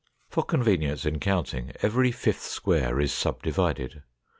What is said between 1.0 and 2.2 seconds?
in counting, every